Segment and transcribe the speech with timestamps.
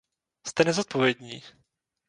[0.47, 1.43] Jste nezodpovědní!